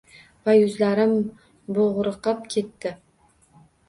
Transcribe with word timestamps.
Va 0.47 0.53
yuzlarim 0.59 1.11
bo’g’riqib 1.75 2.41
ketdi. 2.55 2.95